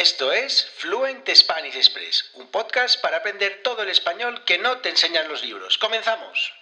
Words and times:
Esto 0.00 0.30
es 0.30 0.64
Fluent 0.76 1.28
Spanish 1.34 1.74
Express, 1.74 2.30
un 2.34 2.46
podcast 2.46 3.02
para 3.02 3.16
aprender 3.16 3.62
todo 3.64 3.82
el 3.82 3.88
español 3.88 4.44
que 4.46 4.56
no 4.56 4.78
te 4.78 4.90
enseñan 4.90 5.26
los 5.28 5.42
libros. 5.42 5.76
¡Comenzamos! 5.76 6.52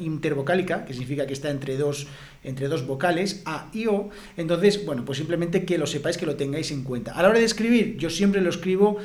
intervocálica, 0.00 0.86
que 0.86 0.94
significa 0.94 1.26
que 1.26 1.34
está 1.34 1.50
entre 1.50 1.76
dos, 1.76 2.06
entre 2.42 2.68
dos 2.68 2.86
vocales, 2.86 3.42
A 3.44 3.68
y 3.74 3.86
O. 3.86 4.08
Entonces, 4.38 4.86
bueno, 4.86 5.04
pues 5.04 5.18
simplemente 5.18 5.66
que 5.66 5.76
lo 5.76 5.86
sepáis, 5.86 6.16
que 6.16 6.24
lo 6.24 6.36
tengáis 6.36 6.70
en 6.70 6.84
cuenta. 6.84 7.12
A 7.12 7.20
la 7.22 7.28
hora 7.28 7.38
de 7.38 7.44
escribir, 7.44 7.98
yo 7.98 8.08
siempre 8.08 8.40
lo 8.40 8.48
escribo 8.48 8.96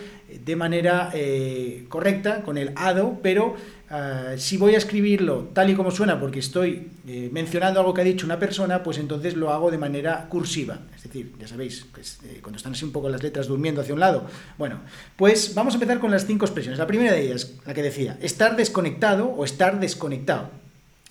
de 0.45 0.55
manera 0.55 1.11
eh, 1.13 1.83
correcta, 1.89 2.43
con 2.43 2.57
el 2.57 2.71
ADO, 2.75 3.19
pero 3.21 3.55
Ah, 3.89 4.33
si 4.35 4.57
voy 4.57 4.75
a 4.75 4.77
escribirlo 4.77 5.49
tal 5.53 5.69
y 5.69 5.75
como 5.75 5.91
suena 5.91 6.19
porque 6.19 6.39
estoy 6.39 6.91
eh, 7.07 7.29
mencionando 7.31 7.79
algo 7.79 7.93
que 7.93 8.01
ha 8.01 8.03
dicho 8.03 8.25
una 8.25 8.37
persona, 8.37 8.83
pues 8.83 8.97
entonces 8.97 9.35
lo 9.37 9.51
hago 9.53 9.71
de 9.71 9.77
manera 9.77 10.27
cursiva. 10.27 10.79
Es 10.93 11.03
decir, 11.03 11.33
ya 11.39 11.47
sabéis, 11.47 11.85
pues, 11.93 12.19
eh, 12.25 12.39
cuando 12.41 12.57
están 12.57 12.73
así 12.73 12.83
un 12.83 12.91
poco 12.91 13.07
las 13.07 13.23
letras 13.23 13.47
durmiendo 13.47 13.79
hacia 13.79 13.93
un 13.93 14.01
lado. 14.01 14.25
Bueno, 14.57 14.81
pues 15.15 15.55
vamos 15.55 15.73
a 15.73 15.77
empezar 15.77 15.99
con 15.99 16.11
las 16.11 16.25
cinco 16.25 16.45
expresiones. 16.45 16.79
La 16.79 16.87
primera 16.87 17.13
de 17.13 17.21
ellas, 17.21 17.53
la 17.65 17.73
que 17.73 17.81
decía, 17.81 18.17
estar 18.21 18.57
desconectado 18.57 19.27
o 19.27 19.45
estar 19.45 19.79
desconectado 19.79 20.49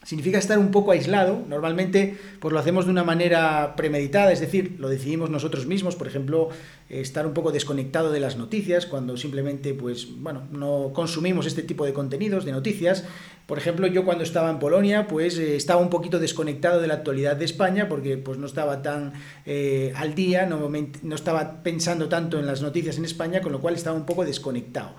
significa 0.06 0.38
estar 0.38 0.58
un 0.58 0.70
poco 0.70 0.92
aislado. 0.92 1.44
Normalmente 1.48 2.16
pues 2.40 2.52
lo 2.52 2.60
hacemos 2.60 2.84
de 2.86 2.92
una 2.92 3.02
manera 3.04 3.74
premeditada, 3.76 4.32
es 4.32 4.40
decir, 4.40 4.76
lo 4.78 4.88
decidimos 4.88 5.30
nosotros 5.30 5.66
mismos, 5.66 5.96
por 5.96 6.06
ejemplo, 6.06 6.48
estar 6.88 7.26
un 7.26 7.34
poco 7.34 7.50
desconectado 7.50 8.12
de 8.12 8.20
las 8.20 8.36
noticias 8.36 8.86
cuando 8.86 9.16
simplemente 9.16 9.74
pues 9.74 10.08
bueno, 10.18 10.44
no 10.52 10.92
consumimos 10.94 11.46
este 11.46 11.62
tipo 11.62 11.84
de 11.84 11.92
contenidos, 11.92 12.44
de 12.44 12.52
noticias. 12.52 13.04
Por 13.46 13.58
ejemplo, 13.58 13.86
yo 13.88 14.04
cuando 14.04 14.22
estaba 14.22 14.48
en 14.50 14.60
Polonia, 14.60 15.08
pues 15.08 15.38
eh, 15.38 15.56
estaba 15.56 15.80
un 15.80 15.90
poquito 15.90 16.18
desconectado 16.18 16.80
de 16.80 16.86
la 16.86 16.94
actualidad 16.94 17.36
de 17.36 17.44
España 17.44 17.88
porque 17.88 18.16
pues 18.16 18.38
no 18.38 18.46
estaba 18.46 18.82
tan 18.82 19.12
eh, 19.44 19.92
al 19.96 20.14
día, 20.14 20.46
no, 20.46 20.70
no 21.02 21.14
estaba 21.14 21.62
pensando 21.64 22.08
tanto 22.08 22.38
en 22.38 22.46
las 22.46 22.62
noticias 22.62 22.96
en 22.96 23.04
España, 23.04 23.40
con 23.40 23.50
lo 23.50 23.60
cual 23.60 23.74
estaba 23.74 23.96
un 23.96 24.06
poco 24.06 24.24
desconectado. 24.24 24.94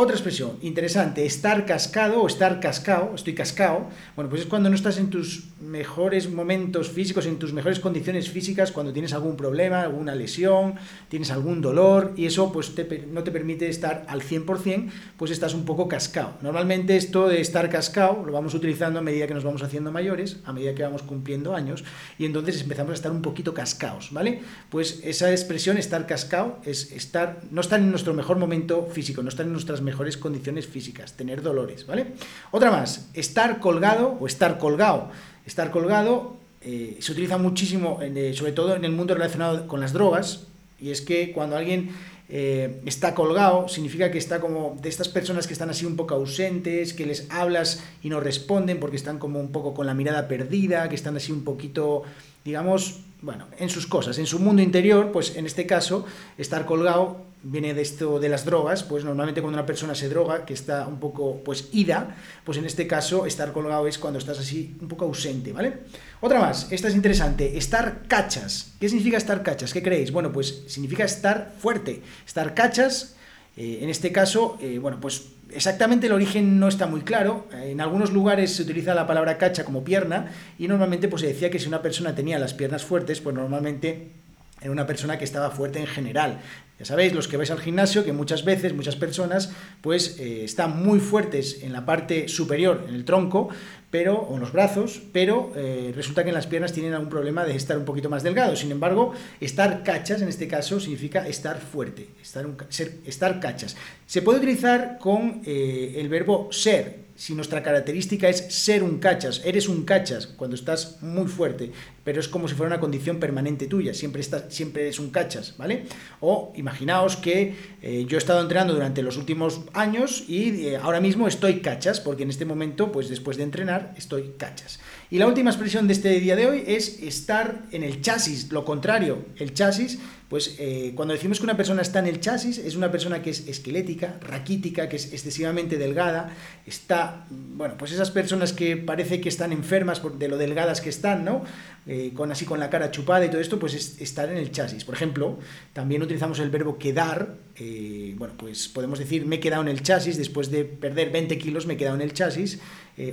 Otra 0.00 0.14
expresión 0.14 0.58
interesante, 0.62 1.26
estar 1.26 1.66
cascado 1.66 2.22
o 2.22 2.28
estar 2.28 2.60
cascado, 2.60 3.16
estoy 3.16 3.34
cascado, 3.34 3.88
bueno, 4.14 4.30
pues 4.30 4.42
es 4.42 4.46
cuando 4.46 4.68
no 4.68 4.76
estás 4.76 4.96
en 4.98 5.10
tus 5.10 5.48
mejores 5.60 6.30
momentos 6.30 6.88
físicos, 6.88 7.26
en 7.26 7.40
tus 7.40 7.52
mejores 7.52 7.80
condiciones 7.80 8.30
físicas, 8.30 8.70
cuando 8.70 8.92
tienes 8.92 9.12
algún 9.12 9.36
problema, 9.36 9.82
alguna 9.82 10.14
lesión, 10.14 10.74
tienes 11.08 11.32
algún 11.32 11.60
dolor 11.60 12.12
y 12.16 12.26
eso 12.26 12.52
pues 12.52 12.72
no 13.10 13.24
te 13.24 13.32
permite 13.32 13.68
estar 13.68 14.04
al 14.06 14.22
100%, 14.22 14.88
pues 15.16 15.32
estás 15.32 15.52
un 15.52 15.64
poco 15.64 15.88
cascado. 15.88 16.34
Normalmente 16.42 16.96
esto 16.96 17.26
de 17.26 17.40
estar 17.40 17.68
cascado 17.68 18.22
lo 18.24 18.30
vamos 18.32 18.54
utilizando 18.54 19.00
a 19.00 19.02
medida 19.02 19.26
que 19.26 19.34
nos 19.34 19.42
vamos 19.42 19.64
haciendo 19.64 19.90
mayores, 19.90 20.36
a 20.44 20.52
medida 20.52 20.76
que 20.76 20.84
vamos 20.84 21.02
cumpliendo 21.02 21.56
años 21.56 21.82
y 22.20 22.24
entonces 22.24 22.62
empezamos 22.62 22.92
a 22.92 22.94
estar 22.94 23.10
un 23.10 23.22
poquito 23.22 23.52
cascados, 23.52 24.12
¿vale? 24.12 24.42
Pues 24.70 25.00
esa 25.02 25.32
expresión 25.32 25.76
estar 25.76 26.06
cascado 26.06 26.60
es 26.64 26.92
estar, 26.92 27.40
no 27.50 27.62
estar 27.62 27.80
en 27.80 27.90
nuestro 27.90 28.14
mejor 28.14 28.38
momento 28.38 28.86
físico, 28.86 29.24
no 29.24 29.28
estar 29.28 29.44
en 29.44 29.50
nuestras 29.50 29.87
mejores 29.88 30.18
condiciones 30.18 30.66
físicas, 30.66 31.14
tener 31.14 31.40
dolores, 31.40 31.86
¿vale? 31.86 32.12
Otra 32.50 32.70
más, 32.70 33.08
estar 33.14 33.58
colgado 33.58 34.16
o 34.20 34.26
estar 34.26 34.58
colgado. 34.58 35.10
Estar 35.46 35.70
colgado 35.70 36.36
eh, 36.60 36.98
se 37.00 37.12
utiliza 37.12 37.38
muchísimo, 37.38 37.98
eh, 38.02 38.34
sobre 38.34 38.52
todo 38.52 38.76
en 38.76 38.84
el 38.84 38.92
mundo 38.92 39.14
relacionado 39.14 39.66
con 39.66 39.80
las 39.80 39.94
drogas, 39.94 40.46
y 40.78 40.90
es 40.90 41.00
que 41.00 41.32
cuando 41.32 41.56
alguien 41.56 41.90
eh, 42.28 42.82
está 42.84 43.14
colgado, 43.14 43.68
significa 43.68 44.10
que 44.10 44.18
está 44.18 44.40
como 44.40 44.76
de 44.82 44.90
estas 44.90 45.08
personas 45.08 45.46
que 45.46 45.54
están 45.54 45.70
así 45.70 45.86
un 45.86 45.96
poco 45.96 46.14
ausentes, 46.14 46.92
que 46.92 47.06
les 47.06 47.30
hablas 47.30 47.82
y 48.02 48.10
no 48.10 48.20
responden 48.20 48.78
porque 48.78 48.96
están 48.96 49.18
como 49.18 49.40
un 49.40 49.50
poco 49.50 49.72
con 49.72 49.86
la 49.86 49.94
mirada 49.94 50.28
perdida, 50.28 50.88
que 50.90 50.94
están 50.94 51.16
así 51.16 51.32
un 51.32 51.44
poquito, 51.44 52.02
digamos, 52.44 53.00
bueno, 53.20 53.46
en 53.58 53.68
sus 53.68 53.86
cosas, 53.86 54.18
en 54.18 54.26
su 54.26 54.38
mundo 54.38 54.62
interior, 54.62 55.10
pues 55.12 55.36
en 55.36 55.46
este 55.46 55.66
caso, 55.66 56.06
estar 56.36 56.66
colgado 56.66 57.26
viene 57.42 57.72
de 57.72 57.82
esto 57.82 58.18
de 58.18 58.28
las 58.28 58.44
drogas, 58.44 58.82
pues 58.82 59.04
normalmente 59.04 59.40
cuando 59.40 59.58
una 59.58 59.66
persona 59.66 59.94
se 59.94 60.08
droga, 60.08 60.44
que 60.44 60.54
está 60.54 60.86
un 60.86 60.98
poco 60.98 61.42
pues 61.44 61.68
ida, 61.72 62.16
pues 62.44 62.58
en 62.58 62.64
este 62.64 62.86
caso 62.86 63.26
estar 63.26 63.52
colgado 63.52 63.86
es 63.86 63.98
cuando 63.98 64.18
estás 64.18 64.38
así 64.38 64.76
un 64.80 64.88
poco 64.88 65.04
ausente, 65.04 65.52
¿vale? 65.52 65.80
Otra 66.20 66.40
más, 66.40 66.70
esta 66.72 66.88
es 66.88 66.94
interesante, 66.94 67.56
estar 67.56 68.02
cachas. 68.08 68.72
¿Qué 68.80 68.88
significa 68.88 69.16
estar 69.16 69.42
cachas? 69.42 69.72
¿Qué 69.72 69.82
creéis? 69.82 70.10
Bueno, 70.10 70.32
pues 70.32 70.64
significa 70.66 71.04
estar 71.04 71.54
fuerte. 71.58 72.02
Estar 72.26 72.54
cachas, 72.54 73.14
eh, 73.60 73.80
en 73.82 73.90
este 73.90 74.12
caso, 74.12 74.56
eh, 74.60 74.78
bueno, 74.78 75.00
pues 75.00 75.30
exactamente 75.50 76.06
el 76.06 76.12
origen 76.12 76.60
no 76.60 76.68
está 76.68 76.86
muy 76.86 77.00
claro. 77.00 77.48
En 77.52 77.80
algunos 77.80 78.12
lugares 78.12 78.54
se 78.54 78.62
utiliza 78.62 78.94
la 78.94 79.08
palabra 79.08 79.36
cacha 79.36 79.64
como 79.64 79.82
pierna 79.82 80.30
y 80.60 80.68
normalmente 80.68 81.08
pues 81.08 81.22
se 81.22 81.26
decía 81.26 81.50
que 81.50 81.58
si 81.58 81.66
una 81.66 81.82
persona 81.82 82.14
tenía 82.14 82.38
las 82.38 82.54
piernas 82.54 82.84
fuertes, 82.84 83.20
pues 83.20 83.34
normalmente 83.34 84.12
era 84.60 84.70
una 84.70 84.86
persona 84.86 85.18
que 85.18 85.24
estaba 85.24 85.50
fuerte 85.50 85.78
en 85.78 85.86
general. 85.86 86.40
Ya 86.78 86.84
sabéis, 86.84 87.12
los 87.12 87.26
que 87.26 87.36
vais 87.36 87.50
al 87.50 87.58
gimnasio, 87.58 88.04
que 88.04 88.12
muchas 88.12 88.44
veces, 88.44 88.72
muchas 88.72 88.94
personas, 88.94 89.50
pues 89.80 90.20
eh, 90.20 90.44
están 90.44 90.80
muy 90.80 91.00
fuertes 91.00 91.64
en 91.64 91.72
la 91.72 91.84
parte 91.84 92.28
superior, 92.28 92.84
en 92.88 92.94
el 92.94 93.04
tronco, 93.04 93.48
pero, 93.90 94.16
o 94.16 94.34
en 94.34 94.40
los 94.40 94.52
brazos, 94.52 95.02
pero 95.12 95.52
eh, 95.56 95.92
resulta 95.94 96.22
que 96.22 96.28
en 96.28 96.36
las 96.36 96.46
piernas 96.46 96.72
tienen 96.72 96.94
algún 96.94 97.08
problema 97.08 97.44
de 97.44 97.56
estar 97.56 97.76
un 97.76 97.84
poquito 97.84 98.08
más 98.08 98.22
delgados. 98.22 98.60
Sin 98.60 98.70
embargo, 98.70 99.12
estar 99.40 99.82
cachas, 99.82 100.22
en 100.22 100.28
este 100.28 100.46
caso, 100.46 100.78
significa 100.78 101.26
estar 101.26 101.58
fuerte, 101.58 102.10
estar, 102.22 102.46
ser, 102.68 102.98
estar 103.04 103.40
cachas. 103.40 103.76
Se 104.06 104.22
puede 104.22 104.38
utilizar 104.38 104.98
con 105.00 105.42
eh, 105.44 105.94
el 105.96 106.08
verbo 106.08 106.48
ser, 106.52 107.07
si 107.18 107.34
nuestra 107.34 107.64
característica 107.64 108.28
es 108.28 108.54
ser 108.54 108.84
un 108.84 109.00
cachas, 109.00 109.42
eres 109.44 109.68
un 109.68 109.84
cachas 109.84 110.28
cuando 110.28 110.54
estás 110.54 111.02
muy 111.02 111.26
fuerte, 111.26 111.72
pero 112.04 112.20
es 112.20 112.28
como 112.28 112.46
si 112.46 112.54
fuera 112.54 112.68
una 112.68 112.80
condición 112.80 113.18
permanente 113.18 113.66
tuya, 113.66 113.92
siempre, 113.92 114.20
estás, 114.20 114.44
siempre 114.54 114.82
eres 114.82 115.00
un 115.00 115.10
cachas, 115.10 115.56
¿vale? 115.58 115.86
O 116.20 116.52
imaginaos 116.54 117.16
que 117.16 117.56
eh, 117.82 118.04
yo 118.06 118.16
he 118.16 118.18
estado 118.18 118.40
entrenando 118.40 118.72
durante 118.72 119.02
los 119.02 119.16
últimos 119.16 119.62
años 119.72 120.26
y 120.28 120.68
eh, 120.68 120.76
ahora 120.76 121.00
mismo 121.00 121.26
estoy 121.26 121.60
cachas, 121.60 121.98
porque 121.98 122.22
en 122.22 122.30
este 122.30 122.44
momento, 122.44 122.92
pues 122.92 123.08
después 123.08 123.36
de 123.36 123.42
entrenar, 123.42 123.94
estoy 123.96 124.34
cachas. 124.38 124.78
Y 125.10 125.18
la 125.18 125.26
última 125.26 125.50
expresión 125.50 125.86
de 125.86 125.94
este 125.94 126.20
día 126.20 126.36
de 126.36 126.46
hoy 126.46 126.64
es 126.66 127.02
estar 127.02 127.62
en 127.70 127.82
el 127.82 128.02
chasis, 128.02 128.52
lo 128.52 128.64
contrario, 128.66 129.24
el 129.36 129.54
chasis 129.54 129.98
pues 130.28 130.56
eh, 130.58 130.92
cuando 130.94 131.14
decimos 131.14 131.38
que 131.38 131.44
una 131.44 131.56
persona 131.56 131.80
está 131.80 132.00
en 132.00 132.06
el 132.06 132.20
chasis, 132.20 132.58
es 132.58 132.76
una 132.76 132.92
persona 132.92 133.22
que 133.22 133.30
es 133.30 133.48
esquelética, 133.48 134.18
raquítica, 134.20 134.88
que 134.88 134.96
es 134.96 135.10
excesivamente 135.12 135.78
delgada, 135.78 136.36
está, 136.66 137.26
bueno, 137.30 137.76
pues 137.78 137.92
esas 137.92 138.10
personas 138.10 138.52
que 138.52 138.76
parece 138.76 139.22
que 139.22 139.30
están 139.30 139.52
enfermas 139.52 140.02
de 140.18 140.28
lo 140.28 140.36
delgadas 140.36 140.82
que 140.82 140.90
están, 140.90 141.24
¿no? 141.24 141.44
Eh, 141.86 142.12
con 142.14 142.30
así 142.30 142.44
con 142.44 142.60
la 142.60 142.68
cara 142.68 142.90
chupada 142.90 143.24
y 143.24 143.30
todo 143.30 143.40
esto, 143.40 143.58
pues 143.58 143.72
es 143.72 143.98
estar 144.02 144.28
en 144.28 144.36
el 144.36 144.52
chasis. 144.52 144.84
Por 144.84 144.94
ejemplo, 144.94 145.38
también 145.72 146.02
utilizamos 146.02 146.38
el 146.40 146.50
verbo 146.50 146.76
quedar, 146.76 147.36
eh, 147.56 148.14
bueno, 148.18 148.34
pues 148.36 148.68
podemos 148.68 148.98
decir 148.98 149.24
me 149.24 149.36
he 149.36 149.40
quedado 149.40 149.62
en 149.62 149.68
el 149.68 149.82
chasis, 149.82 150.18
después 150.18 150.50
de 150.50 150.66
perder 150.66 151.10
20 151.10 151.38
kilos 151.38 151.64
me 151.64 151.74
he 151.74 151.76
quedado 151.78 151.96
en 151.96 152.02
el 152.02 152.12
chasis, 152.12 152.58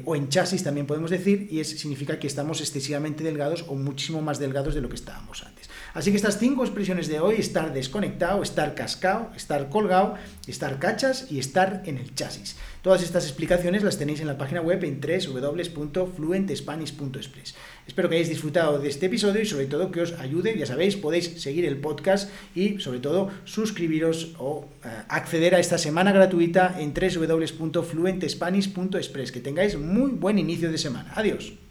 o 0.04 0.16
en 0.16 0.30
chasis 0.30 0.64
también 0.64 0.88
podemos 0.88 1.12
decir, 1.12 1.48
y 1.52 1.60
es, 1.60 1.85
significa 1.86 2.18
que 2.18 2.26
estamos 2.26 2.62
excesivamente 2.62 3.24
delgados 3.24 3.64
o 3.68 3.76
muchísimo 3.76 4.22
más 4.22 4.40
delgados 4.40 4.74
de 4.74 4.82
lo 4.82 4.90
que 4.90 4.96
estábamos 4.96 5.44
antes. 5.44 5.70
Así 5.94 6.10
que 6.10 6.18
estas 6.18 6.40
cinco 6.40 6.64
expresiones 6.64 7.08
de 7.08 7.20
hoy, 7.20 7.36
estar 7.38 7.74
desconectado, 7.74 8.42
estar 8.42 8.74
cascado, 8.74 9.30
estar 9.36 9.70
colgado, 9.70 10.16
estar 10.48 10.80
cachas 10.80 11.28
y 11.30 11.38
estar 11.38 11.84
en 11.86 11.98
el 11.98 12.16
chasis. 12.16 12.56
Todas 12.82 13.04
estas 13.04 13.26
explicaciones 13.26 13.84
las 13.84 13.98
tenéis 13.98 14.20
en 14.20 14.28
la 14.28 14.38
página 14.38 14.62
web 14.62 14.84
en 14.84 15.00
www.fluentespanish.express. 15.00 17.56
Espero 17.88 18.10
que 18.10 18.16
hayáis 18.16 18.30
disfrutado 18.30 18.80
de 18.80 18.90
este 18.90 19.06
episodio 19.06 19.42
y 19.42 19.46
sobre 19.46 19.68
todo 19.68 19.92
que 19.92 20.02
os 20.02 20.14
ayude. 20.20 20.58
Ya 20.58 20.66
sabéis, 20.66 20.96
podéis 20.96 21.42
seguir 21.42 21.66
el 21.66 21.78
podcast 21.78 22.32
y 22.56 22.80
sobre 22.80 23.00
todo 23.00 23.30
suscribiros 23.46 24.34
o 24.38 24.68
eh, 24.84 24.90
acceder 25.08 25.56
a 25.56 25.60
esta 25.60 25.78
semana 25.78 26.12
gratuita 26.12 26.76
en 26.80 26.94
www.fluentespanish.express. 26.94 29.32
Que 29.32 29.40
tengáis 29.40 29.78
muy 29.78 30.12
buen 30.12 30.40
inicio 30.40 30.70
de 30.72 30.78
semana. 30.78 31.14
Adiós. 31.16 31.65